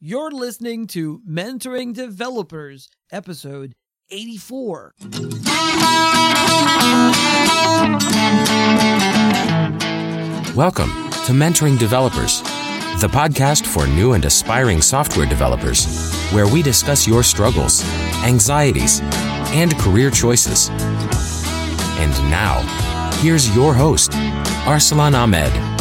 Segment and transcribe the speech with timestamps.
[0.00, 3.74] You're listening to Mentoring Developers, episode
[4.12, 4.92] 84.
[10.54, 10.90] Welcome
[11.26, 12.42] to Mentoring Developers,
[13.00, 17.82] the podcast for new and aspiring software developers, where we discuss your struggles,
[18.22, 19.00] anxieties,
[19.50, 20.70] and career choices.
[21.98, 22.60] And now,
[23.20, 24.12] here's your host,
[24.62, 25.77] Arsalan Ahmed.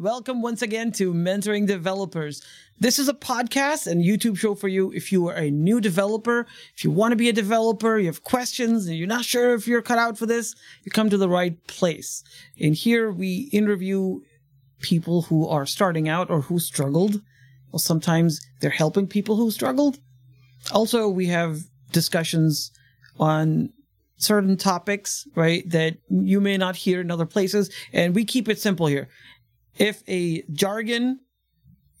[0.00, 2.42] Welcome once again to Mentoring Developers.
[2.78, 6.46] This is a podcast and YouTube show for you if you are a new developer,
[6.74, 9.68] if you want to be a developer, you have questions, and you're not sure if
[9.68, 12.24] you're cut out for this, you come to the right place.
[12.58, 14.22] And here we interview
[14.80, 17.20] people who are starting out or who struggled.
[17.70, 19.98] Well, sometimes they're helping people who struggled.
[20.72, 21.58] Also, we have
[21.92, 22.72] discussions
[23.18, 23.70] on
[24.16, 27.70] certain topics, right, that you may not hear in other places.
[27.92, 29.08] And we keep it simple here.
[29.78, 31.20] If a jargon,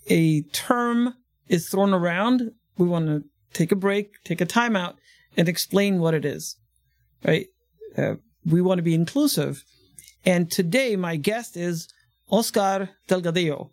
[0.08, 1.14] a term
[1.48, 4.94] is thrown around, we want to take a break, take a timeout,
[5.36, 6.56] and explain what it is,
[7.24, 7.46] right?
[7.96, 9.64] Uh, we want to be inclusive.
[10.24, 11.88] And today, my guest is
[12.30, 13.70] Oscar Delgadillo.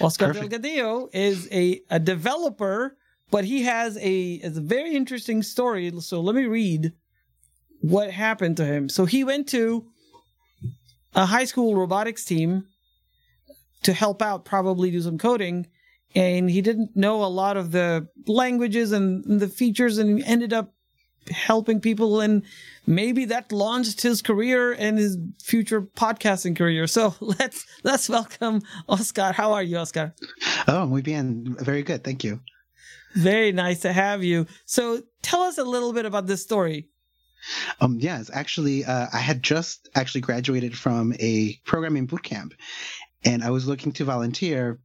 [0.00, 0.52] Oscar Perfect.
[0.52, 2.96] Delgadillo is a, a developer,
[3.30, 5.92] but he has a, has a very interesting story.
[6.00, 6.92] So let me read
[7.80, 8.88] what happened to him.
[8.88, 9.86] So he went to
[11.14, 12.66] a high school robotics team
[13.84, 15.66] to help out, probably do some coding,
[16.14, 20.52] and he didn't know a lot of the languages and, and the features, and ended
[20.52, 20.74] up
[21.30, 22.42] helping people, and
[22.86, 26.86] maybe that launched his career and his future podcasting career.
[26.86, 29.32] So let's let's welcome Oscar.
[29.32, 30.14] How are you, Oscar?
[30.68, 31.56] Oh, muy bien.
[31.60, 32.04] Very good.
[32.04, 32.40] Thank you.
[33.14, 34.46] Very nice to have you.
[34.64, 36.88] So tell us a little bit about this story.
[37.80, 42.54] Um, yes, actually, uh, I had just actually graduated from a programming boot camp,
[43.24, 44.80] and I was looking to volunteer,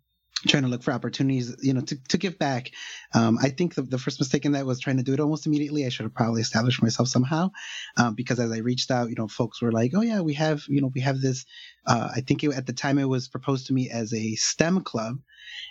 [0.48, 2.72] trying to look for opportunities, you know, to, to give back.
[3.14, 5.46] Um, I think the, the first mistake in that was trying to do it almost
[5.46, 5.86] immediately.
[5.86, 7.52] I should have probably established myself somehow,
[7.98, 10.64] um, because as I reached out, you know, folks were like, "Oh yeah, we have,
[10.68, 11.46] you know, we have this."
[11.86, 14.82] Uh, I think it, at the time it was proposed to me as a STEM
[14.82, 15.18] club,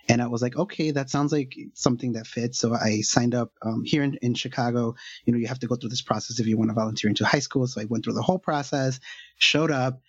[0.08, 2.58] and I was like, okay, that sounds like something that fits.
[2.58, 4.94] So I signed up um, here in, in Chicago.
[5.24, 7.24] You know, you have to go through this process if you want to volunteer into
[7.24, 7.66] high school.
[7.66, 9.00] So I went through the whole process,
[9.38, 10.00] showed up.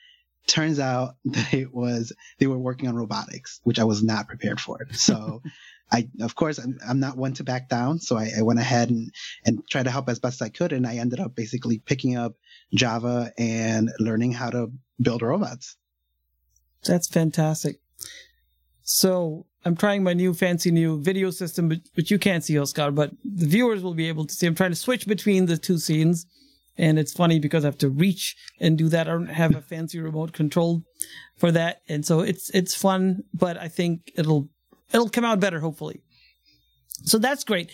[0.50, 4.60] Turns out that it was they were working on robotics, which I was not prepared
[4.60, 4.86] for.
[4.92, 5.42] So.
[5.92, 8.00] I, of course, I'm, I'm not one to back down.
[8.00, 9.12] So I, I went ahead and,
[9.44, 10.72] and tried to help as best I could.
[10.72, 12.36] And I ended up basically picking up
[12.76, 14.72] Java and learning how to
[15.02, 15.78] build robots.
[16.86, 17.80] That's fantastic.
[18.84, 22.92] So I'm trying my new fancy new video system, but, but you can't see Oscar,
[22.92, 24.48] but the viewers will be able to see.
[24.48, 26.26] I'm trying to switch between the two scenes.
[26.80, 29.08] And it's funny because I have to reach and do that.
[29.08, 30.84] I don't have a fancy remote control
[31.36, 31.82] for that.
[31.90, 34.48] And so it's, it's fun, but I think it'll,
[34.94, 36.02] it'll come out better, hopefully.
[37.04, 37.70] So that's great.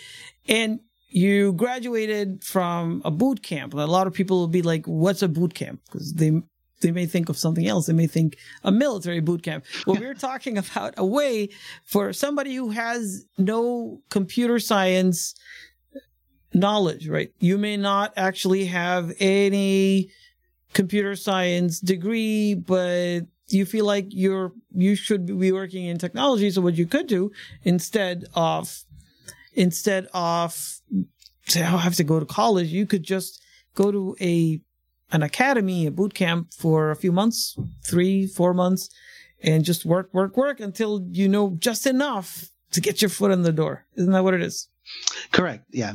[0.48, 0.80] And
[1.10, 3.76] you graduated from a boot camp.
[3.76, 5.82] A lot of people will be like, what's a boot camp?
[5.86, 6.42] Because they,
[6.82, 7.86] they may think of something else.
[7.86, 9.66] They may think a military boot camp.
[9.86, 11.50] Well, we're talking about a way
[11.84, 15.36] for somebody who has no computer science
[16.56, 17.32] knowledge, right?
[17.40, 20.10] You may not actually have any
[20.74, 26.50] computer science degree, but you feel like you're you should be working in technology.
[26.50, 27.32] So what you could do
[27.64, 28.84] instead of
[29.54, 30.54] instead of
[31.48, 33.42] say, oh, I have to go to college, you could just
[33.76, 34.60] go to a
[35.12, 38.90] an academy, a boot camp for a few months, three, four months,
[39.44, 43.44] and just work, work, work until you know just enough to get your foot in
[43.44, 43.86] the door.
[43.96, 44.68] Isn't that what it is?
[45.32, 45.66] Correct.
[45.70, 45.94] Yeah.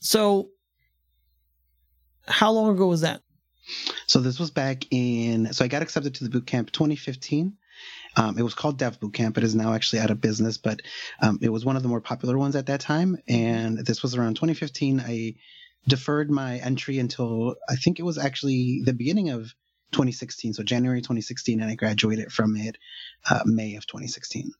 [0.00, 0.50] So,
[2.26, 3.22] how long ago was that?
[4.06, 5.52] So this was back in.
[5.52, 7.56] So I got accepted to the boot camp 2015.
[8.16, 9.38] Um, it was called Dev Boot Camp.
[9.38, 10.80] It is now actually out of business, but
[11.20, 13.18] um, it was one of the more popular ones at that time.
[13.28, 15.00] And this was around 2015.
[15.00, 15.34] I
[15.86, 19.54] deferred my entry until I think it was actually the beginning of
[19.92, 22.76] 2016, so January 2016, and I graduated from it
[23.30, 24.52] uh, May of 2016.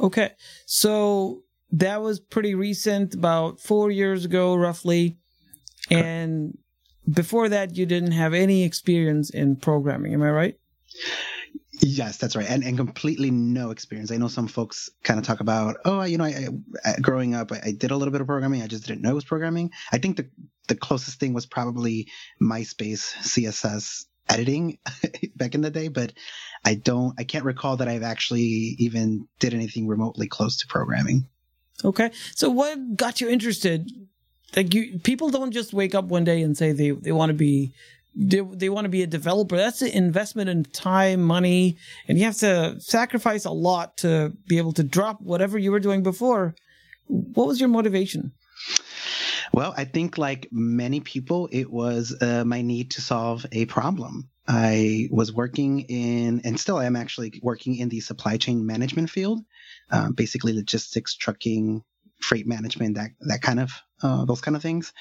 [0.00, 0.30] Okay,
[0.64, 1.42] so
[1.72, 5.18] that was pretty recent, about four years ago, roughly.
[5.90, 6.56] And
[7.10, 10.14] before that, you didn't have any experience in programming.
[10.14, 10.58] Am I right?
[11.80, 14.10] Yes, that's right, and and completely no experience.
[14.10, 16.48] I know some folks kind of talk about, oh, you know, I,
[16.84, 18.62] I, growing up, I, I did a little bit of programming.
[18.62, 19.70] I just didn't know it was programming.
[19.92, 20.28] I think the
[20.66, 22.08] the closest thing was probably
[22.42, 24.78] MySpace CSS editing
[25.36, 26.12] back in the day, but
[26.64, 31.28] I don't, I can't recall that I've actually even did anything remotely close to programming.
[31.84, 33.90] Okay, so what got you interested?
[34.56, 37.34] Like you, people don't just wake up one day and say they they want to
[37.34, 37.72] be
[38.16, 39.56] they, they want to be a developer.
[39.56, 41.76] That's an investment in time, money,
[42.08, 45.80] and you have to sacrifice a lot to be able to drop whatever you were
[45.80, 46.54] doing before.
[47.06, 48.32] What was your motivation?
[49.52, 54.28] Well, I think like many people, it was uh, my need to solve a problem.
[54.46, 59.10] I was working in, and still I am actually working in the supply chain management
[59.10, 59.40] field,
[59.90, 61.82] uh, basically logistics, trucking,
[62.20, 63.70] freight management, that that kind of
[64.02, 64.92] uh, those kind of things.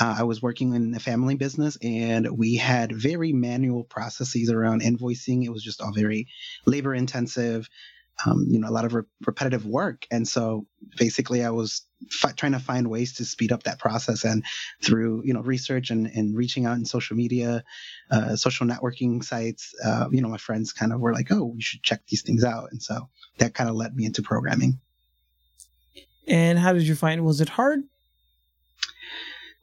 [0.00, 4.82] Uh, I was working in a family business, and we had very manual processes around
[4.82, 5.44] invoicing.
[5.44, 6.28] It was just all very
[6.66, 7.68] labor intensive.
[8.24, 10.66] Um, you know, a lot of re- repetitive work, and so
[10.96, 14.24] basically, I was fi- trying to find ways to speed up that process.
[14.24, 14.44] And
[14.82, 17.64] through you know research and, and reaching out in social media,
[18.10, 21.62] uh, social networking sites, uh, you know, my friends kind of were like, "Oh, you
[21.62, 23.08] should check these things out," and so
[23.38, 24.80] that kind of led me into programming.
[26.26, 27.24] And how did you find?
[27.24, 27.82] Was it hard?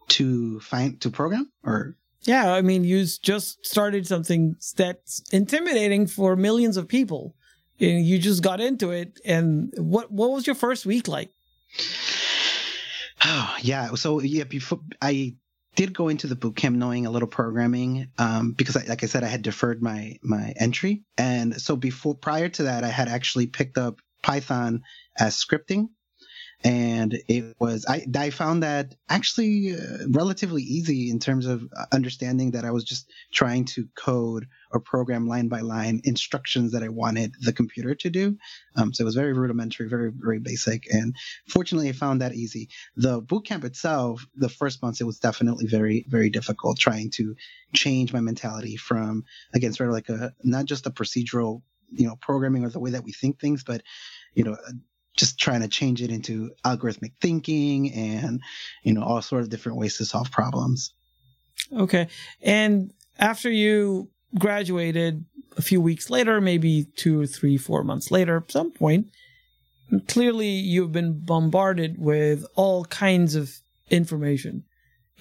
[0.10, 1.96] To find to program or
[2.26, 7.36] yeah, I mean, you just started something that's intimidating for millions of people,
[7.80, 9.20] and you just got into it.
[9.26, 11.32] And what what was your first week like?
[13.26, 15.36] Oh yeah, so yeah, before I
[15.76, 19.08] did go into the boot camp knowing a little programming um, because, I, like I
[19.08, 23.08] said, I had deferred my my entry, and so before prior to that, I had
[23.08, 24.84] actually picked up Python
[25.18, 25.90] as scripting
[26.64, 32.52] and it was I, I found that actually uh, relatively easy in terms of understanding
[32.52, 36.90] that i was just trying to code or program line by line instructions that i
[36.90, 38.38] wanted the computer to do.
[38.76, 40.84] Um, so it was very rudimentary very very basic.
[40.92, 41.16] And
[41.48, 42.70] fortunately i found that easy.
[42.96, 47.36] The bootcamp itself the first months it was definitely very very difficult trying to
[47.74, 49.24] change my mentality from
[49.54, 51.62] again sort of like a not just a procedural
[51.92, 53.82] you know programming or the way that we think things but
[54.34, 54.58] you know
[55.16, 58.42] just trying to change it into algorithmic thinking and
[58.84, 60.92] you know all sort of different ways to solve problems.
[61.72, 62.08] Okay.
[62.42, 65.26] And after you graduated
[65.56, 69.08] a few weeks later maybe two or three four months later at some point
[70.08, 73.52] clearly you've been bombarded with all kinds of
[73.90, 74.64] information.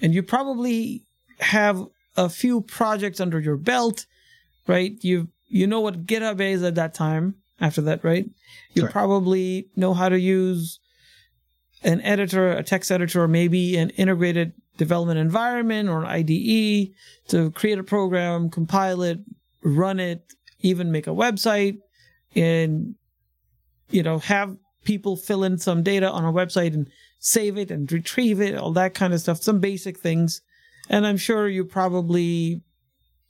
[0.01, 1.03] And you probably
[1.39, 1.85] have
[2.17, 4.05] a few projects under your belt
[4.67, 4.93] right?
[5.01, 8.29] You you know what github is at that time after that, right?
[8.73, 10.79] You probably know how to use
[11.81, 16.91] an editor, a text editor, or maybe an integrated development environment or an IDE
[17.29, 19.19] to create a program, compile it,
[19.63, 21.77] run it, even make a website,
[22.35, 22.95] and
[23.89, 26.89] you know have people fill in some data on a website and
[27.19, 30.41] save it and retrieve it, all that kind of stuff, some basic things.
[30.89, 32.61] And I'm sure you probably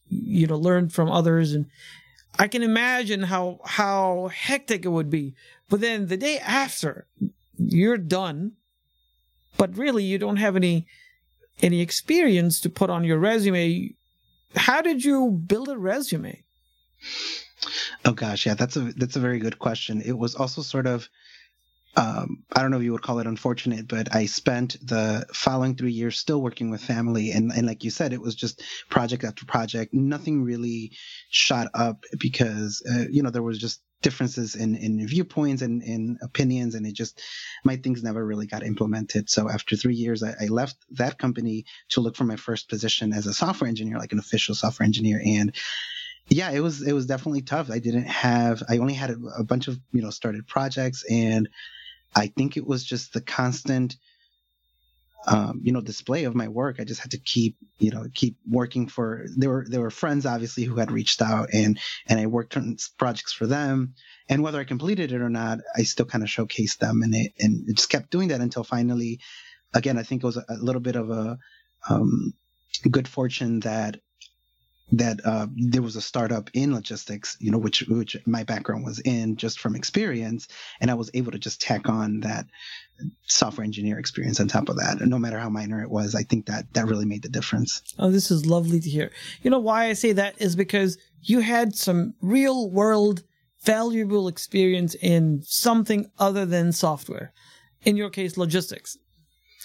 [0.08, 1.68] you know learned from others and
[2.40, 5.36] I can imagine how how hectic it would be.
[5.70, 7.06] But then the day after,
[7.58, 8.54] you're done,
[9.58, 10.88] but really you don't have any
[11.62, 13.94] any experience to put on your resume.
[14.56, 16.44] How did you build a resume?
[18.06, 20.02] Oh gosh, yeah, that's a that's a very good question.
[20.02, 21.08] It was also sort of
[21.96, 25.76] um, I don't know if you would call it unfortunate, but I spent the following
[25.76, 27.32] three years still working with family.
[27.32, 29.94] And, and like you said, it was just project after project.
[29.94, 30.92] Nothing really
[31.30, 36.18] shot up because, uh, you know, there was just differences in, in viewpoints and in
[36.22, 36.74] opinions.
[36.76, 37.22] And it just,
[37.64, 39.30] my things never really got implemented.
[39.30, 43.14] So after three years, I, I left that company to look for my first position
[43.14, 45.22] as a software engineer, like an official software engineer.
[45.24, 45.56] And
[46.28, 47.70] yeah, it was, it was definitely tough.
[47.70, 51.48] I didn't have, I only had a, a bunch of, you know, started projects and,
[52.16, 53.96] I think it was just the constant,
[55.28, 56.80] um, you know, display of my work.
[56.80, 59.26] I just had to keep, you know, keep working for.
[59.36, 62.78] There were there were friends obviously who had reached out, and and I worked on
[62.98, 63.94] projects for them.
[64.30, 67.34] And whether I completed it or not, I still kind of showcased them, and it
[67.40, 69.20] and it just kept doing that until finally,
[69.74, 71.38] again, I think it was a, little bit of a
[71.90, 72.34] um,
[72.90, 74.00] good fortune that
[74.94, 79.00] that uh, there was a startup in logistics, you know, which which my background was
[79.00, 80.48] in just from experience,
[80.80, 82.46] and I was able to just tack on that
[83.24, 85.02] software engineer experience on top of that.
[85.02, 87.82] And no matter how minor it was, I think that that really made the difference.
[87.98, 89.12] Oh, this is lovely to hear.
[89.42, 93.24] You know why I say that is because you had some real world
[93.64, 97.34] valuable experience in something other than software.
[97.84, 98.98] In your case, logistics.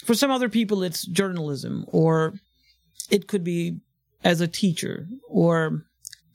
[0.05, 2.35] For some other people, it's journalism, or
[3.11, 3.81] it could be
[4.25, 5.85] as a teacher or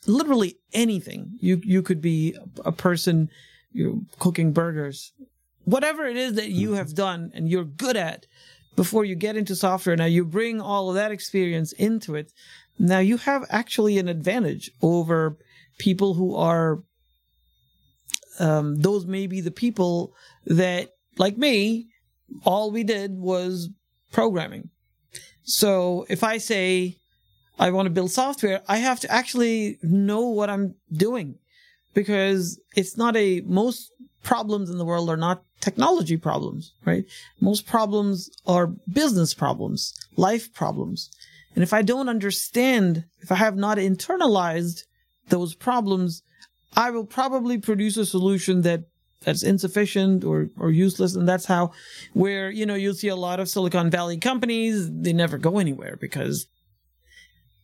[0.05, 1.37] literally anything.
[1.39, 3.29] You you could be a person
[3.71, 5.13] you know, cooking burgers,
[5.65, 8.25] whatever it is that you have done and you're good at
[8.75, 9.95] before you get into software.
[9.95, 12.31] Now you bring all of that experience into it.
[12.79, 15.37] Now you have actually an advantage over
[15.77, 16.83] people who are
[18.39, 20.13] um, those may be the people
[20.45, 21.87] that like me
[22.43, 23.69] all we did was
[24.11, 24.69] programming
[25.43, 26.97] so if i say
[27.59, 31.35] I want to build software, I have to actually know what I'm doing
[31.93, 33.91] because it's not a, most
[34.23, 37.05] problems in the world are not technology problems, right?
[37.39, 41.11] Most problems are business problems, life problems.
[41.55, 44.83] And if I don't understand, if I have not internalized
[45.29, 46.23] those problems,
[46.75, 48.85] I will probably produce a solution that
[49.23, 51.15] that's insufficient or, or useless.
[51.15, 51.71] And that's how,
[52.13, 55.97] where, you know, you'll see a lot of Silicon Valley companies, they never go anywhere
[55.99, 56.47] because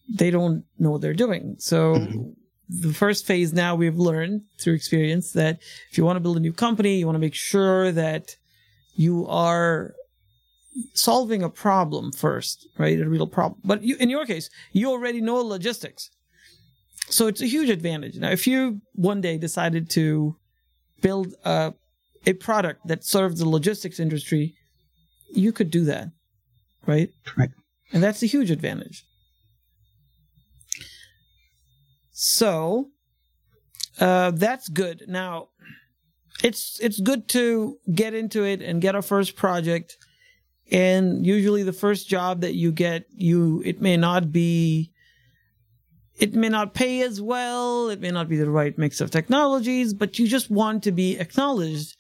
[0.10, 1.56] they don't know what they're doing.
[1.60, 2.30] So mm-hmm.
[2.70, 5.60] the first phase now we've learned through experience that
[5.92, 8.36] if you want to build a new company, you want to make sure that
[8.96, 9.94] you are
[10.94, 13.00] solving a problem first, right?
[13.00, 13.62] A real problem.
[13.64, 16.10] But you, in your case, you already know logistics.
[17.10, 18.18] So it's a huge advantage.
[18.18, 20.36] Now, if you one day decided to
[21.02, 21.74] build a,
[22.26, 24.56] a product that serves the logistics industry,
[25.32, 26.10] you could do that,
[26.86, 27.10] right?
[27.38, 27.50] Right.
[27.94, 29.06] And that's a huge advantage.
[32.22, 32.90] So
[33.98, 35.06] uh, that's good.
[35.08, 35.52] Now,
[36.44, 39.96] it's it's good to get into it and get a first project.
[40.70, 44.92] And usually, the first job that you get, you it may not be
[46.18, 49.94] it may not pay as well, it may not be the right mix of technologies,
[49.94, 51.96] but you just want to be acknowledged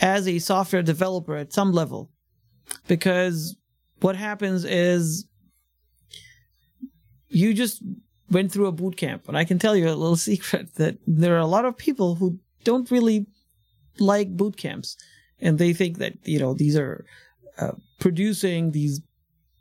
[0.00, 2.10] as a software developer at some level.
[2.88, 3.56] Because
[4.00, 5.26] what happens is
[7.28, 7.84] you just
[8.30, 9.28] went through a boot camp.
[9.28, 12.16] And I can tell you a little secret that there are a lot of people
[12.16, 13.26] who don't really
[13.98, 14.96] like boot camps.
[15.40, 17.04] And they think that, you know, these are
[17.58, 19.00] uh, producing these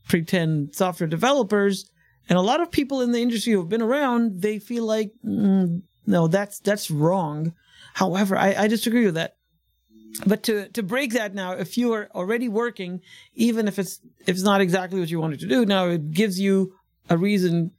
[0.07, 1.89] pretend software developers
[2.29, 5.11] and a lot of people in the industry who have been around, they feel like,
[5.25, 7.53] mm, no, that's, that's wrong.
[7.95, 9.35] However, I, I disagree with that.
[10.25, 13.01] But to, to break that now, if you are already working,
[13.33, 16.39] even if it's, if it's not exactly what you wanted to do, now it gives
[16.39, 16.73] you
[17.09, 17.71] a reason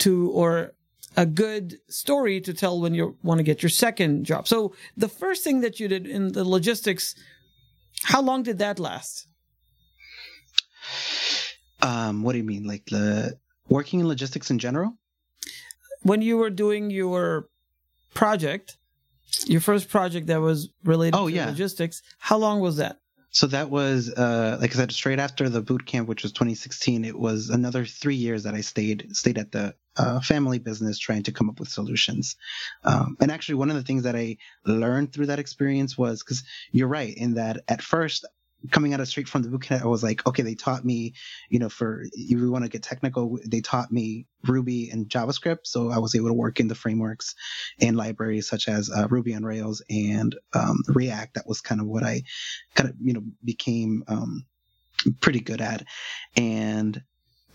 [0.00, 0.72] to, or
[1.16, 4.46] a good story to tell when you want to get your second job.
[4.46, 7.14] So the first thing that you did in the logistics,
[8.02, 9.26] how long did that last?
[11.82, 12.66] Um, what do you mean?
[12.66, 13.38] Like the
[13.68, 14.96] working in logistics in general?
[16.02, 17.48] When you were doing your
[18.14, 18.76] project,
[19.46, 21.46] your first project that was related oh, to yeah.
[21.46, 22.98] logistics, how long was that?
[23.36, 27.04] So that was, uh, like I said, straight after the boot camp, which was 2016.
[27.04, 31.22] It was another three years that I stayed stayed at the uh, family business trying
[31.24, 32.36] to come up with solutions.
[32.82, 36.44] Um, and actually, one of the things that I learned through that experience was because
[36.72, 38.24] you're right in that at first
[38.68, 41.14] coming out of straight from the boot camp, I was like, okay, they taught me,
[41.48, 45.64] you know, for if we want to get technical, they taught me Ruby and JavaScript.
[45.64, 47.34] So I was able to work in the frameworks
[47.80, 51.34] and libraries such as uh, Ruby on Rails and um, React.
[51.34, 52.22] That was kind of what I
[52.74, 54.46] kind of, you know, became um,
[55.20, 55.84] pretty good at.
[56.36, 57.02] And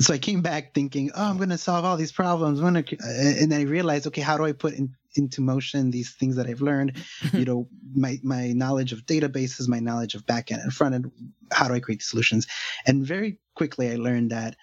[0.04, 2.60] so I came back thinking, oh, I'm going to solve all these problems.
[2.60, 6.48] and then I realized, okay, how do I put in, into motion these things that
[6.48, 6.98] I've learned?
[7.34, 11.12] you know, my my knowledge of databases, my knowledge of backend and front end.
[11.52, 12.48] How do I create solutions?
[12.86, 14.56] And very quickly, I learned that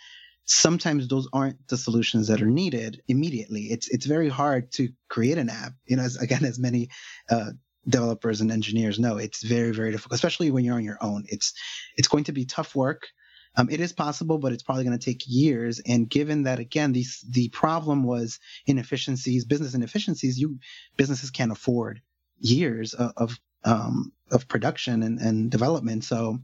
[0.45, 3.65] sometimes those aren't the solutions that are needed immediately.
[3.65, 5.73] It's it's very hard to create an app.
[5.87, 6.89] You know, as, again, as many
[7.31, 7.51] uh,
[7.87, 11.25] developers and engineers know, it's very very difficult, especially when you're on your own.
[11.29, 11.53] It's
[11.97, 13.09] it's going to be tough work
[13.59, 15.81] um, it is possible, but it's probably going to take years.
[15.85, 20.59] And given that, again, these, the problem was inefficiencies, business inefficiencies, you
[20.97, 22.01] businesses can't afford
[22.39, 26.05] years of, of, um, of production and, and development.
[26.05, 26.39] So,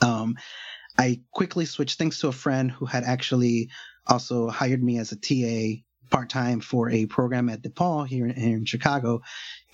[0.00, 0.36] um,
[0.96, 3.70] I quickly switched things to a friend who had actually
[4.06, 8.36] also hired me as a TA part time for a program at DePaul here in,
[8.36, 9.22] here in Chicago.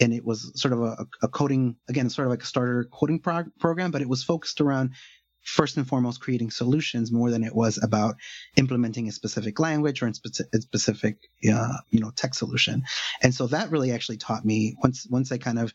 [0.01, 3.19] And it was sort of a, a coding, again, sort of like a starter coding
[3.19, 4.95] prog- program, but it was focused around
[5.43, 8.17] first and foremost creating solutions more than it was about
[8.57, 10.15] implementing a specific language or a
[10.61, 11.17] specific
[11.53, 12.83] uh, you know tech solution.
[13.23, 15.73] And so that really actually taught me once once i kind of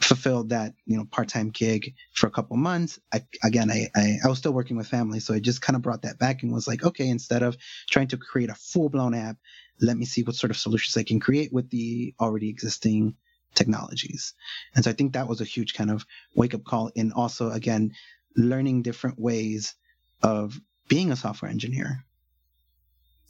[0.00, 4.28] fulfilled that you know part-time gig for a couple months I, again I, I, I
[4.28, 6.68] was still working with family so i just kind of brought that back and was
[6.68, 7.56] like okay instead of
[7.90, 9.36] trying to create a full-blown app
[9.80, 13.16] let me see what sort of solutions i can create with the already existing
[13.54, 14.34] technologies.
[14.74, 17.50] And so i think that was a huge kind of wake up call and also
[17.50, 17.92] again
[18.36, 19.74] learning different ways
[20.22, 22.04] of being a software engineer.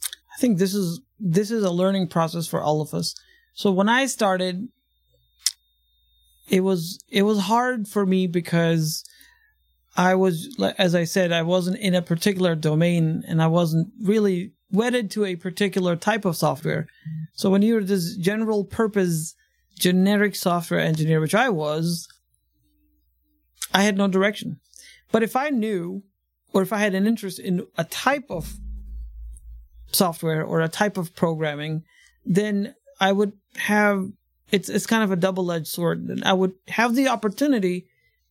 [0.05, 3.14] I think this is this is a learning process for all of us.
[3.55, 4.69] So when I started
[6.49, 9.05] it was it was hard for me because
[9.97, 14.52] I was as I said I wasn't in a particular domain and I wasn't really
[14.71, 16.87] wedded to a particular type of software.
[17.35, 19.35] So when you're this general purpose
[19.78, 22.09] generic software engineer which I was
[23.75, 24.61] I had no direction.
[25.11, 26.03] But if I knew,
[26.53, 28.59] or if I had an interest in a type of
[29.93, 31.85] software or a type of programming,
[32.25, 34.11] then I would have
[34.50, 36.23] it's it's kind of a double edged sword.
[36.25, 37.87] I would have the opportunity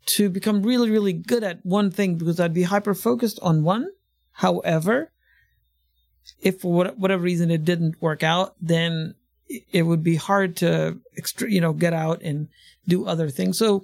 [0.07, 3.89] to become really really good at one thing because I'd be hyper focused on one.
[4.33, 5.11] However,
[6.41, 9.15] if for whatever reason it didn't work out, then
[9.71, 10.99] it would be hard to
[11.47, 12.49] you know get out and
[12.87, 13.57] do other things.
[13.57, 13.83] So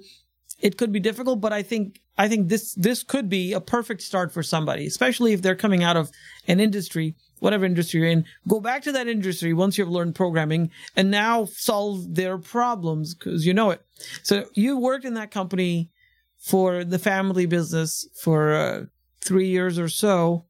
[0.60, 4.02] it could be difficult, but I think I think this this could be a perfect
[4.02, 6.10] start for somebody, especially if they're coming out of
[6.46, 8.24] an industry, whatever industry you're in.
[8.48, 13.46] Go back to that industry once you've learned programming and now solve their problems because
[13.46, 13.84] you know it.
[14.22, 15.90] So you worked in that company
[16.38, 18.84] for the family business for uh,
[19.22, 20.44] three years or so,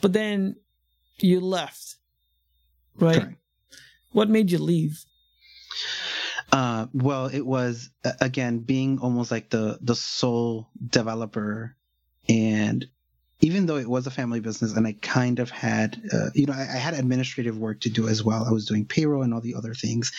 [0.00, 0.56] but then
[1.18, 1.96] you left,
[2.96, 3.20] right?
[3.20, 3.34] Correct.
[4.12, 5.04] What made you leave?
[6.50, 7.90] Uh, well, it was
[8.20, 11.76] again being almost like the the sole developer,
[12.28, 12.86] and
[13.40, 16.54] even though it was a family business, and I kind of had, uh, you know,
[16.54, 18.44] I, I, had administrative work to do as well.
[18.44, 20.12] I was doing payroll and all the other things.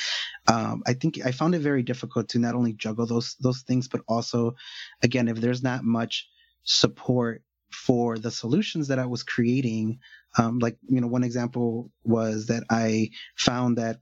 [0.47, 3.87] Um, I think I found it very difficult to not only juggle those those things,
[3.87, 4.55] but also,
[5.01, 6.29] again, if there's not much
[6.63, 9.99] support for the solutions that I was creating.
[10.37, 13.99] Um, like, you know, one example was that I found that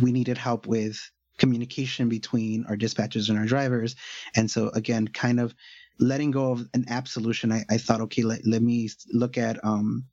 [0.00, 1.10] we needed help with
[1.40, 3.96] communication between our dispatchers and our drivers.
[4.36, 5.54] And so, again, kind of
[5.98, 9.62] letting go of an app solution, I, I thought, okay, let, let me look at
[9.64, 10.04] um,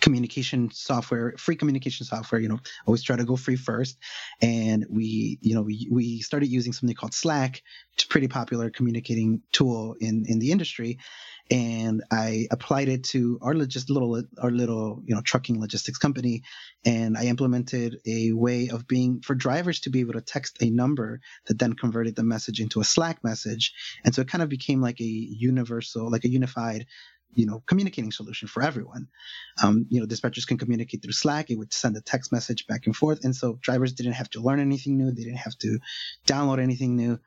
[0.00, 3.98] communication software, free communication software, you know, always try to go free first.
[4.40, 7.62] And we, you know, we, we started using something called Slack,
[7.94, 10.98] it's a pretty popular communicating tool in, in the industry.
[11.50, 16.42] And I applied it to our just little, our little, you know, trucking logistics company.
[16.84, 20.68] And I implemented a way of being for drivers to be able to text a
[20.68, 23.72] number that then converted the message into a Slack message.
[24.04, 26.86] And so it kind of became like a universal, like a unified
[27.34, 29.08] you know communicating solution for everyone.
[29.62, 31.50] Um, you know, dispatchers can communicate through Slack.
[31.50, 34.40] It would send a text message back and forth, and so drivers didn't have to
[34.40, 35.10] learn anything new.
[35.12, 35.78] They didn't have to
[36.26, 37.18] download anything new.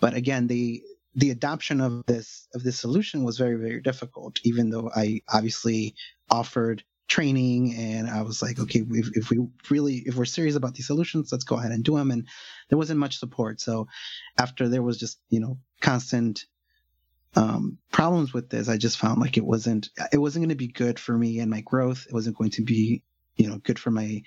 [0.00, 0.82] But again, the
[1.14, 4.38] the adoption of this of this solution was very very difficult.
[4.44, 5.94] Even though I obviously
[6.30, 10.74] offered training and I was like, okay, if, if we really if we're serious about
[10.74, 12.12] these solutions, let's go ahead and do them.
[12.12, 12.28] And
[12.68, 13.60] there wasn't much support.
[13.60, 13.88] So
[14.38, 16.46] after there was just you know constant
[17.36, 20.68] um, problems with this, I just found like it wasn't it wasn't going to be
[20.68, 22.06] good for me and my growth.
[22.08, 23.02] It wasn't going to be
[23.36, 24.22] you know good for my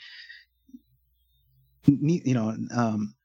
[1.85, 3.15] you know um,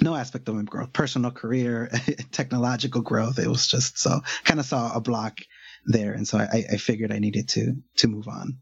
[0.00, 1.90] no aspect of my growth, personal career,
[2.32, 3.38] technological growth.
[3.38, 5.38] It was just so kind of saw a block
[5.86, 8.58] there, and so I, I figured I needed to to move on.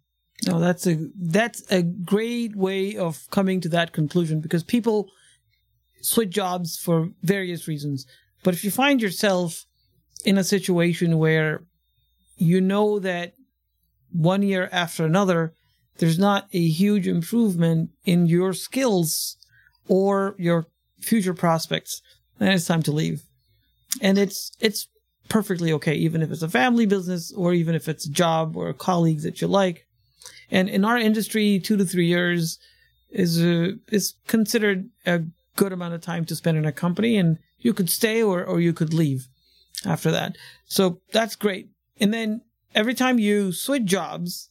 [0.46, 5.10] No, that's a that's a great way of coming to that conclusion because people
[6.00, 8.06] switch jobs for various reasons.
[8.42, 9.66] But if you find yourself
[10.24, 11.62] in a situation where
[12.36, 13.34] you know that
[14.10, 15.54] one year after another,
[15.98, 19.36] there's not a huge improvement in your skills
[19.88, 20.66] or your
[21.00, 22.02] future prospects,
[22.38, 23.22] then it's time to leave.
[24.00, 24.88] And it's it's
[25.28, 28.68] perfectly okay, even if it's a family business or even if it's a job or
[28.68, 29.86] a colleague that you like.
[30.50, 32.58] And in our industry, two to three years
[33.10, 35.22] is a, is considered a
[35.56, 38.60] good amount of time to spend in a company, and you could stay or or
[38.60, 39.28] you could leave
[39.84, 40.36] after that.
[40.66, 41.68] So that's great.
[42.00, 42.42] And then
[42.74, 44.48] every time you switch jobs,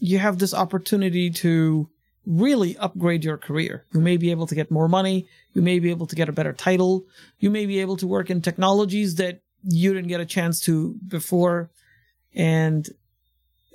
[0.00, 1.88] you have this opportunity to
[2.26, 3.84] really upgrade your career.
[3.92, 5.26] You may be able to get more money.
[5.54, 7.04] You may be able to get a better title.
[7.38, 10.94] You may be able to work in technologies that you didn't get a chance to
[11.08, 11.70] before.
[12.34, 12.88] And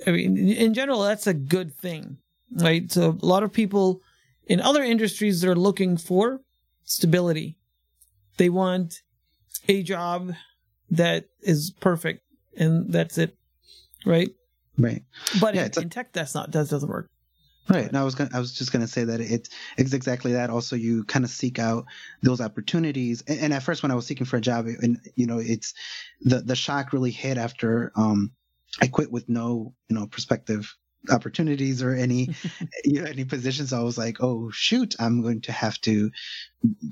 [0.06, 2.18] I mean, in general, that's a good thing,
[2.52, 2.90] right?
[2.90, 4.00] So a lot of people
[4.46, 6.40] in other industries, they're looking for
[6.84, 7.56] stability.
[8.36, 9.02] They want
[9.68, 10.32] a job
[10.96, 12.22] that is perfect
[12.56, 13.36] and that's it
[14.06, 14.30] right
[14.78, 15.02] right
[15.40, 17.08] but yeah, in, in tech that's not that doesn't work
[17.68, 17.86] Right.
[17.86, 20.50] And I was gonna, I was just going to say that it, it's exactly that.
[20.50, 21.86] Also, you kind of seek out
[22.22, 23.22] those opportunities.
[23.26, 25.72] And, and, at first, when I was seeking for a job, and you know, it's
[26.20, 28.32] the the shock really hit after um,
[28.82, 30.76] I quit with no you know prospective
[31.10, 32.34] opportunities or any
[32.84, 36.10] you know, any positions i was like oh shoot i'm going to have to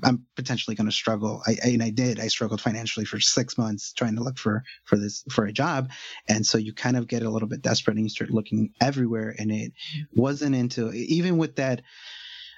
[0.03, 1.41] i'm potentially going to struggle.
[1.45, 2.19] I, I, and i did.
[2.19, 5.91] I struggled financially for six months trying to look for for this for a job.
[6.27, 9.35] And so you kind of get a little bit desperate and you start looking everywhere
[9.37, 9.73] and it
[10.13, 11.81] wasn't into even with that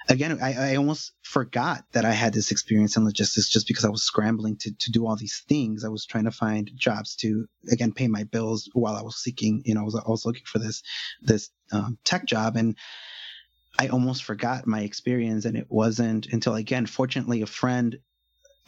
[0.08, 3.90] again, I, I almost forgot that I had this experience in logistics just because I
[3.90, 5.84] was scrambling to, to do all these things.
[5.84, 9.62] I was trying to find jobs to, again, pay my bills while I was seeking,
[9.64, 10.82] you know, I was, I was looking for this,
[11.22, 12.56] this um, tech job.
[12.56, 12.76] And
[13.78, 15.44] I almost forgot my experience.
[15.44, 17.98] And it wasn't until, again, fortunately, a friend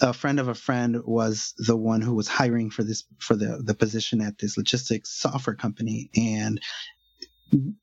[0.01, 3.61] a friend of a friend was the one who was hiring for this for the
[3.65, 6.61] the position at this logistics software company and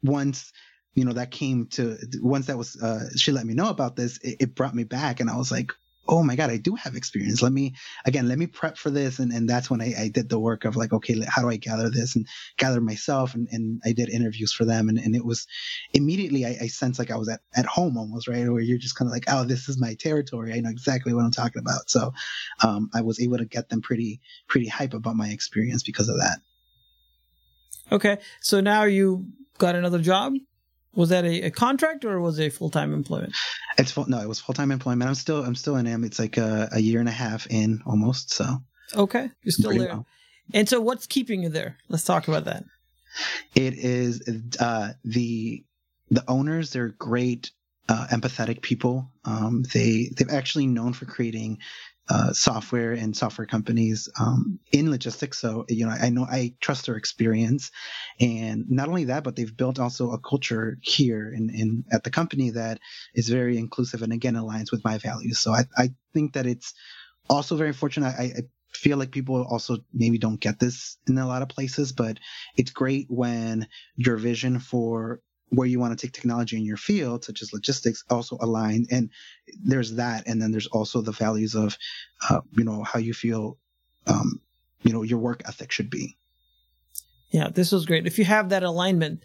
[0.01, 0.53] once
[0.95, 4.17] you know, that came to once that was uh, she let me know about this,
[4.19, 5.71] it, it brought me back, and I was like,
[6.08, 7.41] oh my god i do have experience.
[7.41, 7.73] Let me
[8.05, 9.19] again let me prep for this.
[9.19, 11.58] And, and that's when I, I did the work of like okay how do i
[11.58, 12.27] gather this and
[12.58, 13.34] gather myself?
[13.34, 14.89] And, and i did interviews for them.
[14.89, 15.47] And, and it was
[15.93, 18.47] immediately I, I sensed like i was at, at home almost right?
[18.47, 20.53] Where you're just kind of like oh this is my territory.
[20.53, 21.89] I know exactly what i'm talking about.
[21.89, 22.13] So
[22.63, 26.17] um, i was able to get them pretty pretty hype about my experience because of
[26.17, 26.39] that.
[27.91, 28.17] Okay.
[28.41, 29.27] So now you
[29.58, 30.34] got another job
[30.95, 33.34] was that a, a contract or was it full time employment?
[33.77, 34.08] It's full.
[34.08, 35.08] No, it was full time employment.
[35.08, 36.03] I'm still I'm still in AM.
[36.03, 38.34] It's like a, a year and a half in almost.
[38.34, 38.62] So
[38.95, 39.89] okay, you're still there.
[39.89, 40.05] Well.
[40.53, 41.77] And so, what's keeping you there?
[41.89, 42.65] Let's talk about that.
[43.55, 44.21] It is
[44.60, 45.63] uh, the
[46.10, 46.71] the owners.
[46.71, 47.51] They're great,
[47.89, 49.12] uh, empathetic people.
[49.23, 51.60] Um, they they've actually known for creating
[52.09, 55.39] uh, software and software companies um, in logistics.
[55.39, 57.71] So you know, I know I trust their experience,
[58.19, 62.11] and not only that, but they've built also a culture here in, in at the
[62.11, 62.79] company that
[63.13, 65.39] is very inclusive and again aligns with my values.
[65.39, 66.73] So I, I think that it's
[67.29, 68.13] also very fortunate.
[68.17, 68.41] I, I
[68.71, 72.19] feel like people also maybe don't get this in a lot of places, but
[72.57, 77.23] it's great when your vision for where you want to take technology in your field,
[77.23, 78.88] such as logistics, also aligned.
[78.91, 79.10] And
[79.63, 81.77] there's that, and then there's also the values of,
[82.29, 83.58] uh, you know, how you feel,
[84.08, 84.41] um,
[84.84, 86.17] you know, your work ethic should be.
[87.29, 88.08] Yeah, this was great.
[88.08, 89.23] If you have that alignment,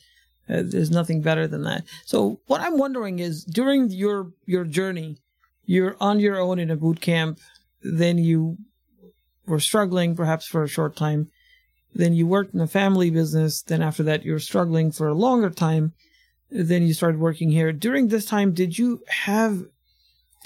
[0.48, 1.84] uh, there's nothing better than that.
[2.04, 5.18] So what I'm wondering is, during your your journey,
[5.64, 7.38] you're on your own in a boot camp.
[7.82, 8.58] Then you
[9.46, 11.28] were struggling, perhaps for a short time.
[11.94, 13.62] Then you worked in a family business.
[13.62, 15.92] Then after that, you were struggling for a longer time
[16.50, 17.72] then you started working here.
[17.72, 19.64] During this time, did you have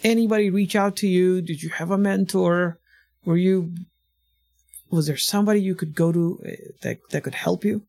[0.02, 1.40] anybody reach out to you?
[1.40, 2.78] Did you have a mentor?
[3.24, 3.72] Were you
[4.90, 7.82] was there somebody you could go to eh, that that could help you?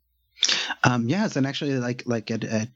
[0.83, 2.69] Um, yes, and actually, like like at, at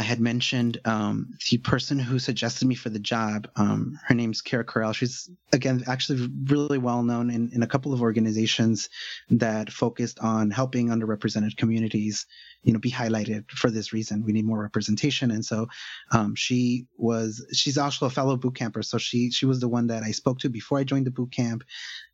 [0.00, 3.50] I had mentioned um, the person who suggested me for the job.
[3.54, 4.94] Um, her name's Kara Corral.
[4.94, 8.88] She's again actually really well known in, in a couple of organizations
[9.28, 12.24] that focused on helping underrepresented communities,
[12.62, 14.24] you know, be highlighted for this reason.
[14.24, 15.68] We need more representation, and so
[16.12, 17.46] um, she was.
[17.52, 20.38] She's also a fellow boot camper, so she she was the one that I spoke
[20.38, 21.62] to before I joined the boot camp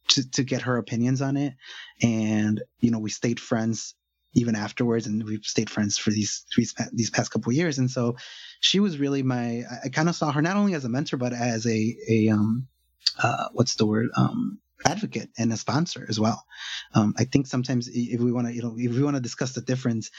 [0.09, 1.55] to to get her opinions on it,
[2.03, 3.94] and you know we stayed friends
[4.37, 6.44] even afterwards, and we've stayed friends for these
[6.92, 7.79] these, past couple years.
[7.79, 8.16] And so,
[8.61, 9.64] she was really my.
[9.85, 12.68] I kind of saw her not only as a mentor, but as a a um,
[13.20, 16.45] uh, what's the word um, advocate and a sponsor as well.
[16.95, 19.53] Um, I think sometimes if we want to, you know, if we want to discuss
[19.53, 20.11] the difference,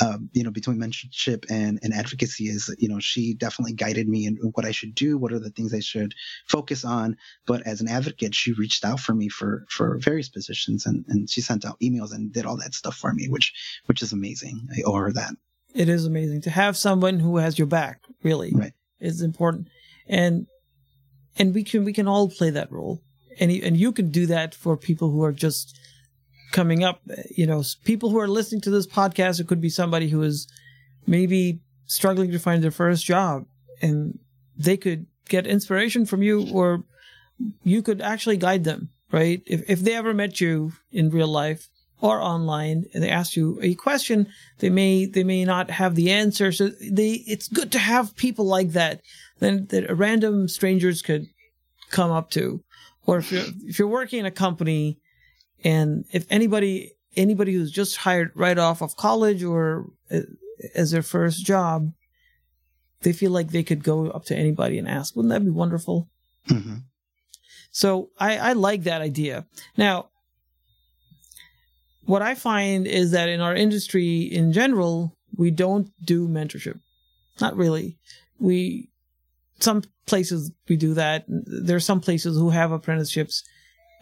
[0.00, 4.26] um, you know, between mentorship and, and advocacy is, you know, she definitely guided me
[4.26, 6.14] in what I should do, what are the things I should
[6.46, 7.16] focus on.
[7.46, 11.30] But as an advocate, she reached out for me for, for various positions and, and
[11.30, 13.52] she sent out emails and did all that stuff for me, which,
[13.86, 14.68] which is amazing.
[14.76, 15.34] I owe her that.
[15.74, 18.52] It is amazing to have someone who has your back, really.
[18.54, 18.72] Right.
[19.00, 19.68] Is important.
[20.06, 20.46] And,
[21.36, 23.02] and we can, we can all play that role
[23.38, 25.78] and and you can do that for people who are just
[26.52, 27.00] coming up.
[27.30, 29.40] You know, people who are listening to this podcast.
[29.40, 30.46] It could be somebody who is
[31.06, 33.46] maybe struggling to find their first job,
[33.82, 34.18] and
[34.56, 36.84] they could get inspiration from you, or
[37.62, 38.90] you could actually guide them.
[39.12, 39.42] Right?
[39.46, 41.68] If if they ever met you in real life
[42.00, 44.26] or online and they ask you a question,
[44.58, 46.52] they may they may not have the answer.
[46.52, 49.00] So they it's good to have people like that.
[49.38, 51.26] Then that random strangers could
[51.90, 52.62] come up to
[53.06, 54.98] or if you're if you're working in a company
[55.62, 60.20] and if anybody anybody who's just hired right off of college or uh,
[60.74, 61.92] as their first job
[63.02, 66.08] they feel like they could go up to anybody and ask wouldn't that be wonderful?
[66.48, 66.76] Mm-hmm.
[67.70, 69.46] so I, I like that idea.
[69.76, 70.10] Now
[72.04, 76.80] what i find is that in our industry in general we don't do mentorship.
[77.40, 77.98] Not really.
[78.38, 78.90] We
[79.60, 81.24] some places we do that.
[81.28, 83.42] There are some places who have apprenticeships.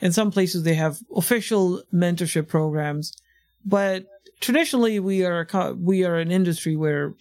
[0.01, 3.17] In some places they have official mentorship programs,
[3.65, 4.05] but
[4.41, 5.47] traditionally we are
[5.79, 7.15] we are an industry where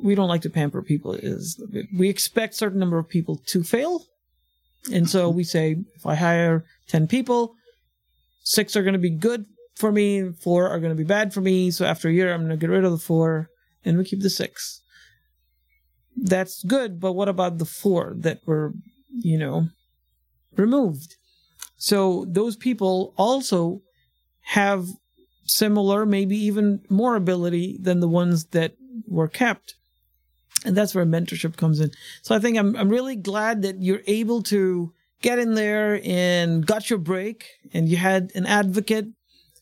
[0.00, 1.14] we don't like to pamper people.
[1.14, 1.60] Is
[1.98, 4.04] we expect certain number of people to fail,
[4.92, 7.56] and so we say if I hire ten people,
[8.44, 11.40] six are going to be good for me, four are going to be bad for
[11.40, 11.72] me.
[11.72, 13.50] So after a year, I'm going to get rid of the four,
[13.84, 14.80] and we keep the six
[16.22, 18.72] that's good, but what about the four that were,
[19.10, 19.68] you know,
[20.56, 21.16] removed?
[21.76, 23.82] So those people also
[24.40, 24.86] have
[25.44, 28.74] similar, maybe even more ability than the ones that
[29.06, 29.74] were kept.
[30.64, 31.90] And that's where mentorship comes in.
[32.22, 36.66] So I think I'm I'm really glad that you're able to get in there and
[36.66, 39.06] got your break and you had an advocate,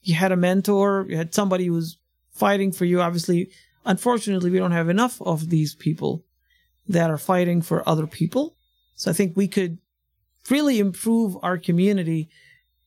[0.03, 1.99] you had a mentor, you had somebody who was
[2.33, 3.01] fighting for you.
[3.01, 3.51] Obviously,
[3.85, 6.25] unfortunately, we don't have enough of these people
[6.89, 8.57] that are fighting for other people.
[8.97, 9.79] So I think we could
[10.51, 12.29] really improve our community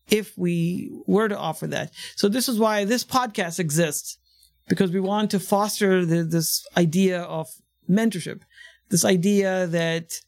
[0.10, 1.92] if we were to offer that.
[2.16, 4.18] So this is why this podcast exists
[4.68, 7.48] because we want to foster the, this idea of
[7.90, 8.42] mentorship,
[8.90, 10.20] this idea that,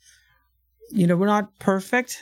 [0.92, 2.20] you know, we're not perfect.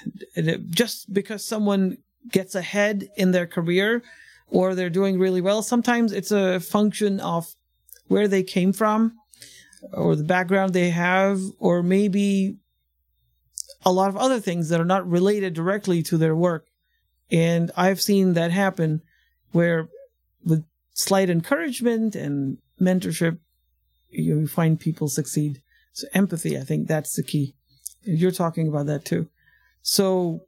[0.70, 1.98] Just because someone
[2.32, 4.02] gets ahead in their career
[4.50, 7.56] or they're doing really well, sometimes it's a function of
[8.08, 9.18] where they came from
[9.94, 12.58] or the background they have, or maybe
[13.84, 16.68] a lot of other things that are not related directly to their work.
[17.32, 19.02] And I've seen that happen
[19.52, 19.90] where
[20.46, 23.40] with slight encouragement and mentorship,
[24.10, 25.62] you find people succeed.
[25.94, 27.56] So empathy, I think that's the key.
[28.04, 29.30] You're talking about that too.
[29.82, 30.42] So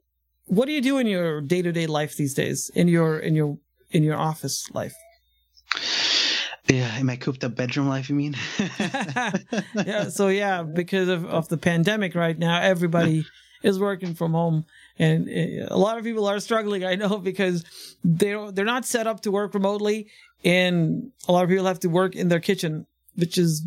[0.45, 3.57] what do you do in your day-to-day life these days in your in your
[3.91, 4.95] in your office life?
[6.69, 8.35] Yeah, in my cooped up bedroom life, you mean?
[9.85, 13.25] yeah, so yeah, because of, of the pandemic right now, everybody
[13.63, 14.65] is working from home.
[14.97, 17.65] And eh, a lot of people are struggling, I know, because
[18.03, 20.07] they're, they're not set up to work remotely.
[20.45, 23.65] And a lot of people have to work in their kitchen, which is,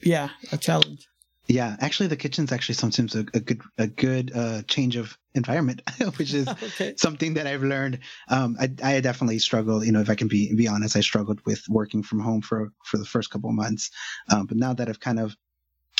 [0.00, 1.08] yeah, a challenge.
[1.48, 5.80] Yeah, actually, the kitchen's actually sometimes a, a good a good uh, change of environment,
[6.16, 6.94] which is okay.
[6.96, 8.00] something that I've learned.
[8.28, 9.86] Um, I, I definitely struggled.
[9.86, 12.70] You know, if I can be be honest, I struggled with working from home for
[12.84, 13.90] for the first couple of months.
[14.30, 15.34] Um, but now that I've kind of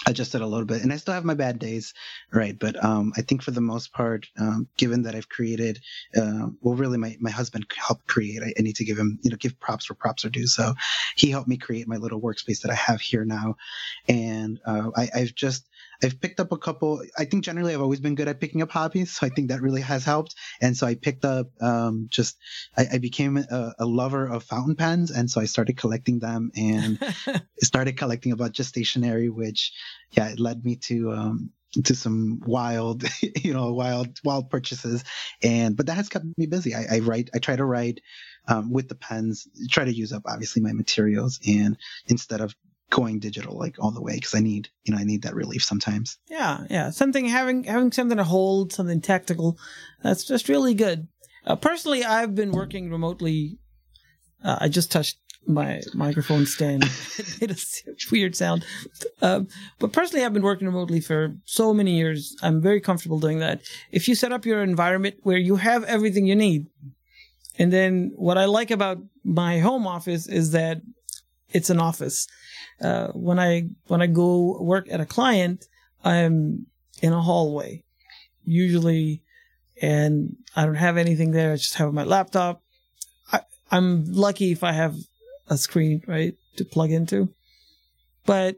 [0.07, 1.93] adjusted a little bit and i still have my bad days
[2.33, 5.81] right but um, i think for the most part um, given that i've created
[6.17, 9.31] uh, well really my, my husband helped create I, I, need to give him you
[9.31, 10.75] know give props where props are due so
[11.17, 13.57] he helped me create my little workspace that i have here now
[14.09, 15.69] and uh, I, i've just
[16.03, 17.03] I've picked up a couple.
[17.19, 19.63] I think generally I've always been good at picking up hobbies, so I think that
[19.63, 20.35] really has helped.
[20.61, 22.39] And so I picked up um, just
[22.77, 26.51] I, I became a, a, lover of fountain pens, and so I started collecting them
[26.57, 26.99] and
[27.61, 29.73] started collecting a bunch of stationery, which
[30.13, 31.51] yeah, it led me to um,
[31.85, 33.05] to some wild,
[33.43, 35.03] you know, wild wild purchases.
[35.43, 36.75] And but that has kept me busy.
[36.75, 37.31] I, I write.
[37.35, 38.01] I try to write.
[38.51, 42.57] Um, with the pens, try to use up obviously my materials, and instead of
[42.91, 45.63] going digital like all the way because I need you know I need that relief
[45.63, 46.19] sometimes.
[46.29, 49.59] Yeah, yeah, something having having something to hold, something tactical.
[50.03, 51.09] That's just really good.
[51.47, 53.59] Uh, personally, I've been working remotely.
[54.45, 56.85] Uh, I just touched my microphone stand.
[56.85, 57.57] it made a
[58.13, 58.65] weird sound.
[59.23, 59.41] Uh,
[59.79, 62.37] but personally, I've been working remotely for so many years.
[62.43, 63.63] I'm very comfortable doing that.
[63.91, 66.67] If you set up your environment where you have everything you need,
[67.59, 70.81] and then what I like about my home office is that
[71.51, 72.27] it's an office.
[72.81, 75.67] Uh, when I when I go work at a client,
[76.05, 76.67] I'm
[77.03, 77.85] in a hallway,
[78.45, 79.23] usually,
[79.81, 81.53] and I don't have anything there.
[81.53, 82.63] I just have my laptop.
[83.33, 84.97] I, I'm lucky if I have
[85.49, 87.31] a screen right to plug into,
[88.27, 88.57] but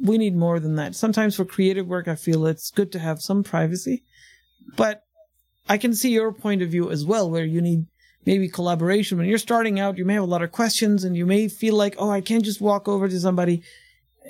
[0.00, 0.94] we need more than that.
[0.94, 4.04] Sometimes for creative work, I feel it's good to have some privacy,
[4.76, 5.02] but
[5.68, 7.86] I can see your point of view as well, where you need
[8.24, 9.18] maybe collaboration.
[9.18, 11.74] When you're starting out, you may have a lot of questions and you may feel
[11.74, 13.62] like, oh, I can't just walk over to somebody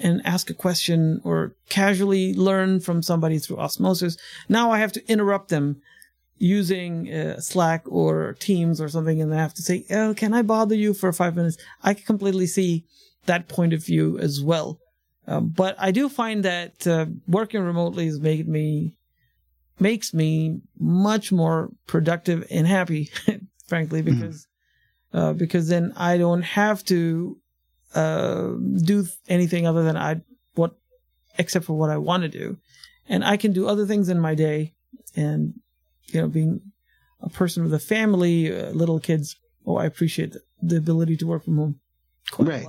[0.01, 4.16] and ask a question or casually learn from somebody through osmosis.
[4.48, 5.81] Now I have to interrupt them
[6.38, 10.42] using uh, Slack or Teams or something, and I have to say, "Oh, can I
[10.42, 12.85] bother you for five minutes?" I can completely see
[13.27, 14.79] that point of view as well.
[15.27, 18.94] Um, but I do find that uh, working remotely has made me
[19.81, 23.11] makes me much more productive and happy
[23.68, 24.07] frankly, hmm.
[24.07, 24.46] because
[25.14, 25.18] mm.
[25.18, 27.38] uh, because then I don't have to
[27.94, 28.52] uh,
[28.83, 30.22] do anything other than I
[30.54, 30.76] what
[31.38, 32.59] except for what I want to do,
[33.09, 34.74] and I can do other things in my day.
[35.14, 35.54] And
[36.07, 36.61] you know, being
[37.20, 41.26] a person with a family, uh, little kids, oh, I appreciate the, the ability to
[41.26, 41.81] work from home
[42.38, 42.66] right.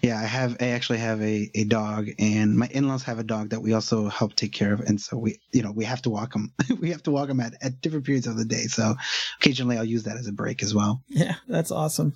[0.00, 0.56] Yeah, I have.
[0.60, 3.72] I actually have a, a dog, and my in laws have a dog that we
[3.72, 6.52] also help take care of, and so we, you know, we have to walk them.
[6.80, 8.64] we have to walk them at, at different periods of the day.
[8.64, 8.94] So
[9.40, 11.02] occasionally, I'll use that as a break as well.
[11.08, 12.14] Yeah, that's awesome.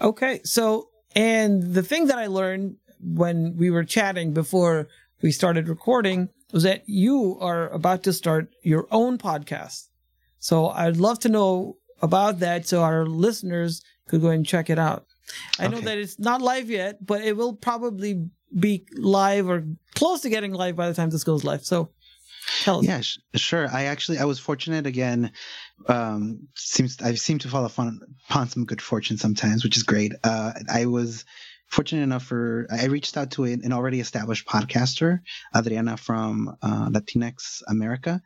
[0.00, 4.88] Okay, so and the thing that I learned when we were chatting before
[5.22, 9.88] we started recording was that you are about to start your own podcast.
[10.38, 14.78] So I'd love to know about that so our listeners could go and check it
[14.78, 15.06] out.
[15.58, 15.74] I okay.
[15.74, 19.64] know that it's not live yet, but it will probably be live or
[19.94, 21.64] close to getting live by the time this goes live.
[21.64, 21.90] So
[22.62, 22.86] tell us.
[22.86, 23.68] Yeah, sh- sure.
[23.70, 25.32] I actually I was fortunate again.
[25.86, 30.12] Um, seems I seem to fall upon, upon some good fortune sometimes, which is great.
[30.24, 31.24] Uh, I was
[31.68, 35.20] fortunate enough for I reached out to an already established podcaster,
[35.54, 38.22] Adriana from uh, Latinx America,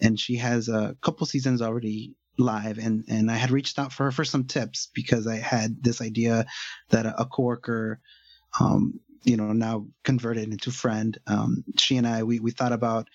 [0.00, 4.04] and she has a couple seasons already live and and I had reached out for
[4.04, 6.46] her for some tips because I had this idea
[6.90, 8.00] that a, a coworker
[8.60, 11.18] um, you know now converted into friend.
[11.26, 13.08] Um, she and I we we thought about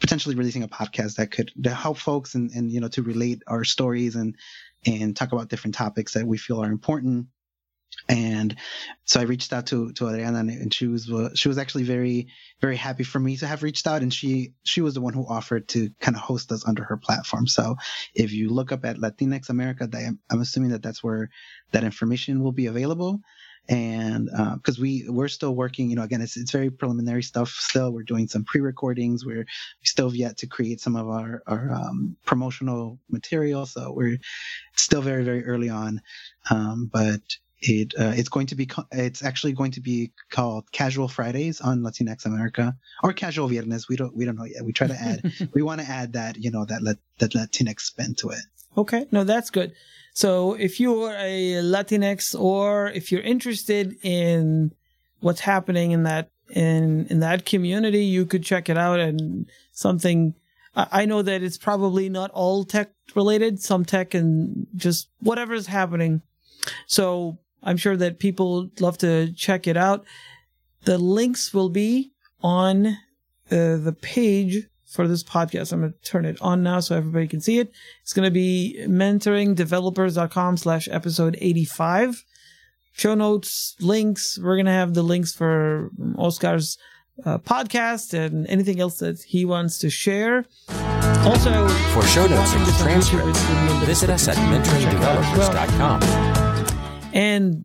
[0.00, 3.42] potentially releasing a podcast that could to help folks and and you know to relate
[3.46, 4.36] our stories and
[4.84, 7.26] and talk about different topics that we feel are important
[8.08, 8.54] and
[9.04, 12.28] so I reached out to to Adriana, and she was she was actually very
[12.60, 15.26] very happy for me to have reached out, and she she was the one who
[15.26, 17.46] offered to kind of host us under her platform.
[17.46, 17.76] So
[18.14, 19.88] if you look up at Latinx America,
[20.30, 21.30] I'm assuming that that's where
[21.72, 23.20] that information will be available.
[23.68, 27.48] And because uh, we we're still working, you know, again, it's it's very preliminary stuff.
[27.48, 29.26] Still, we're doing some pre-recordings.
[29.26, 33.92] We're we still have yet to create some of our our um, promotional material, so
[33.92, 34.18] we're
[34.76, 36.00] still very very early on.
[36.48, 37.20] Um, but
[37.60, 41.80] it uh, it's going to be it's actually going to be called Casual Fridays on
[41.80, 43.88] Latinx America or Casual Viernes.
[43.88, 44.64] We don't we don't know yet.
[44.64, 48.14] We try to add we want to add that you know that that Latinx spin
[48.16, 48.40] to it.
[48.76, 49.72] Okay, no, that's good.
[50.12, 54.72] So if you are a Latinx or if you're interested in
[55.20, 60.34] what's happening in that in in that community, you could check it out and something.
[60.74, 65.66] I know that it's probably not all tech related, some tech and just whatever is
[65.68, 66.20] happening.
[66.86, 70.04] So I'm sure that people love to check it out.
[70.84, 75.72] The links will be on uh, the page for this podcast.
[75.72, 77.72] I'm going to turn it on now so everybody can see it.
[78.02, 82.24] It's going to be mentoringdevelopers.com slash episode 85.
[82.92, 84.38] Show notes, links.
[84.40, 86.78] We're going to have the links for Oscar's
[87.24, 90.44] uh, podcast and anything else that he wants to share.
[91.24, 93.40] Also, for show notes and transcripts,
[93.84, 96.35] visit us at mentoringdevelopers.com.
[97.16, 97.64] And,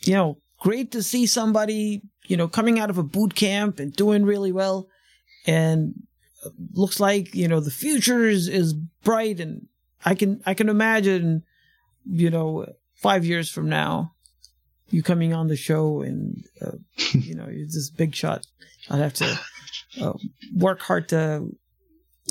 [0.00, 3.92] you know, great to see somebody, you know, coming out of a boot camp and
[3.92, 4.88] doing really well.
[5.46, 5.94] And
[6.74, 9.38] looks like, you know, the future is, is bright.
[9.38, 9.68] And
[10.04, 11.44] I can, I can imagine,
[12.04, 12.66] you know,
[12.96, 14.14] five years from now,
[14.90, 16.72] you coming on the show and, uh,
[17.12, 18.44] you know, you're this big shot.
[18.90, 19.38] I'd have to
[20.00, 20.14] uh,
[20.56, 21.56] work hard to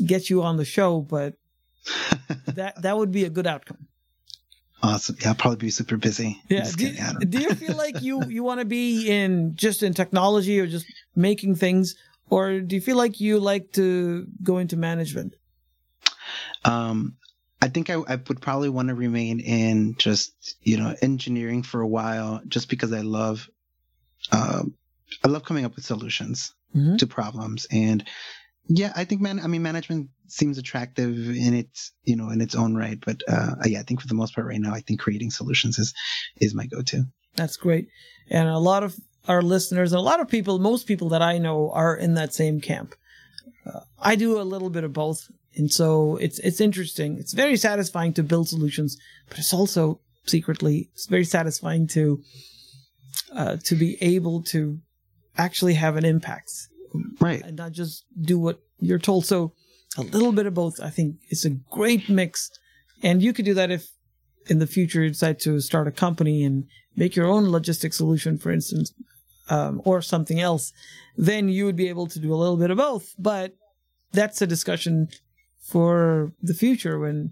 [0.05, 1.35] get you on the show, but
[2.47, 3.87] that, that would be a good outcome.
[4.83, 5.15] Awesome.
[5.21, 6.41] Yeah, I'll probably be super busy.
[6.49, 6.69] Yeah.
[6.75, 10.65] Do, do you feel like you, you want to be in just in technology or
[10.65, 11.95] just making things,
[12.29, 15.35] or do you feel like you like to go into management?
[16.65, 17.17] Um,
[17.61, 21.81] I think I, I would probably want to remain in just you know engineering for
[21.81, 23.49] a while, just because I love,
[24.31, 24.73] um,
[25.23, 26.95] I love coming up with solutions mm-hmm.
[26.95, 28.03] to problems, and
[28.67, 29.39] yeah, I think man.
[29.39, 33.55] I mean, management seems attractive in its you know in its own right, but uh,
[33.65, 35.93] yeah, I think for the most part right now, I think creating solutions is
[36.37, 37.05] is my go-to.
[37.35, 37.87] That's great,
[38.29, 38.95] and a lot of
[39.27, 42.33] our listeners, and a lot of people, most people that I know are in that
[42.33, 42.95] same camp.
[43.65, 47.17] Uh, I do a little bit of both, and so it's it's interesting.
[47.17, 48.97] It's very satisfying to build solutions,
[49.27, 52.21] but it's also secretly it's very satisfying to
[53.35, 54.79] uh, to be able to
[55.37, 56.51] actually have an impact
[57.19, 57.41] right.
[57.41, 59.25] and not just do what you're told.
[59.25, 59.53] So
[59.97, 62.49] a little bit of both i think is a great mix.
[63.03, 63.89] And you could do that if
[64.47, 68.37] in the future you decide to start a company and make your own logistic solution
[68.37, 68.93] for instance
[69.49, 70.71] um, or something else
[71.17, 73.13] then you would be able to do a little bit of both.
[73.17, 73.55] But
[74.11, 75.09] that's a discussion
[75.59, 77.31] for the future when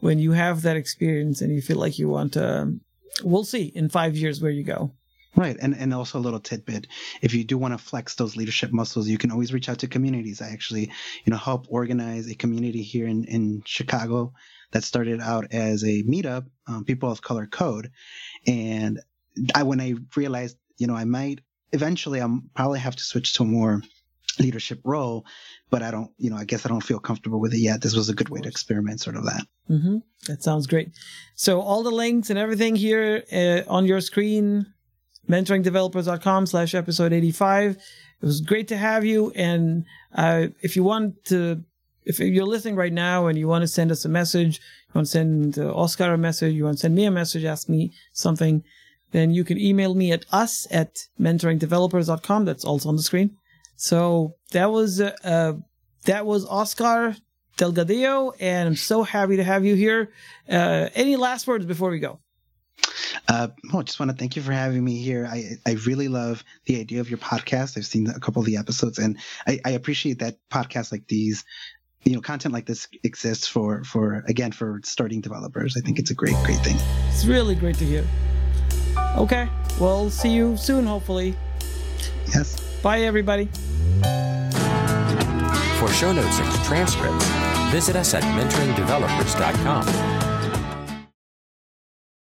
[0.00, 2.80] when you have that experience and you feel like you want to um,
[3.22, 4.92] we'll see in five years where you go
[5.34, 5.56] Right.
[5.60, 6.88] And, and also a little tidbit.
[7.22, 9.88] If you do want to flex those leadership muscles, you can always reach out to
[9.88, 10.42] communities.
[10.42, 10.92] I actually,
[11.24, 14.34] you know, help organize a community here in, in Chicago
[14.72, 17.90] that started out as a meetup, um, people of color code.
[18.46, 19.00] And
[19.54, 21.40] I, when I realized, you know, I might
[21.72, 23.82] eventually, I'm probably have to switch to a more
[24.38, 25.24] leadership role,
[25.70, 27.80] but I don't, you know, I guess I don't feel comfortable with it yet.
[27.80, 29.46] This was a good way to experiment sort of that.
[29.70, 29.98] Mm-hmm.
[30.26, 30.90] That sounds great.
[31.34, 34.66] So all the links and everything here uh, on your screen,
[35.28, 37.76] mentoringdevelopers.com slash episode 85.
[37.76, 39.32] It was great to have you.
[39.34, 41.62] And uh, if you want to,
[42.04, 45.06] if you're listening right now and you want to send us a message, you want
[45.06, 47.92] to send uh, Oscar a message, you want to send me a message, ask me
[48.12, 48.62] something,
[49.12, 52.44] then you can email me at us at mentoringdevelopers.com.
[52.44, 53.36] That's also on the screen.
[53.76, 55.54] So that was, uh, uh,
[56.04, 57.16] that was Oscar
[57.58, 60.12] Delgadillo, and I'm so happy to have you here.
[60.48, 62.20] Uh, any last words before we go?
[63.32, 65.26] Uh, well, I just want to thank you for having me here.
[65.26, 67.78] I, I really love the idea of your podcast.
[67.78, 69.16] I've seen a couple of the episodes, and
[69.46, 71.42] I, I appreciate that podcasts like these,
[72.02, 75.78] you know, content like this exists for for again for starting developers.
[75.78, 76.76] I think it's a great great thing.
[77.08, 78.04] It's really great to hear.
[79.16, 79.48] Okay,
[79.80, 81.34] well, see you soon, hopefully.
[82.34, 82.60] Yes.
[82.82, 83.46] Bye, everybody.
[85.78, 87.26] For show notes and transcripts,
[87.70, 90.21] visit us at mentoringdevelopers.com.